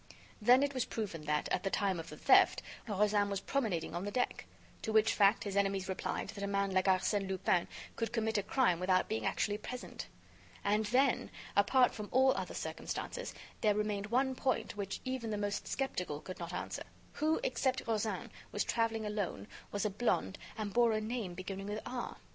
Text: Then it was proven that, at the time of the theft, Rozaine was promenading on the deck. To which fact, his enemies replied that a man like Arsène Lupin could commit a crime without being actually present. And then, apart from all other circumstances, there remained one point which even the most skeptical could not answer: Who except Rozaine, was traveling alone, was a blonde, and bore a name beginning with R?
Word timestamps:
Then 0.41 0.63
it 0.63 0.73
was 0.73 0.83
proven 0.85 1.25
that, 1.25 1.47
at 1.49 1.61
the 1.61 1.69
time 1.69 1.99
of 1.99 2.09
the 2.09 2.17
theft, 2.17 2.63
Rozaine 2.87 3.29
was 3.29 3.39
promenading 3.39 3.93
on 3.93 4.03
the 4.03 4.09
deck. 4.09 4.47
To 4.81 4.91
which 4.91 5.13
fact, 5.13 5.43
his 5.43 5.55
enemies 5.55 5.87
replied 5.87 6.29
that 6.29 6.43
a 6.43 6.47
man 6.47 6.71
like 6.71 6.85
Arsène 6.85 7.27
Lupin 7.29 7.67
could 7.95 8.11
commit 8.11 8.39
a 8.39 8.41
crime 8.41 8.79
without 8.79 9.07
being 9.07 9.27
actually 9.27 9.59
present. 9.59 10.07
And 10.63 10.85
then, 10.87 11.29
apart 11.55 11.93
from 11.93 12.09
all 12.11 12.31
other 12.35 12.55
circumstances, 12.55 13.35
there 13.61 13.75
remained 13.75 14.07
one 14.07 14.33
point 14.33 14.75
which 14.75 15.01
even 15.05 15.29
the 15.29 15.37
most 15.37 15.67
skeptical 15.67 16.19
could 16.19 16.39
not 16.39 16.51
answer: 16.51 16.85
Who 17.17 17.39
except 17.43 17.83
Rozaine, 17.85 18.31
was 18.51 18.63
traveling 18.63 19.05
alone, 19.05 19.47
was 19.71 19.85
a 19.85 19.91
blonde, 19.91 20.39
and 20.57 20.73
bore 20.73 20.93
a 20.93 20.99
name 20.99 21.35
beginning 21.35 21.67
with 21.67 21.79
R? 21.85 22.17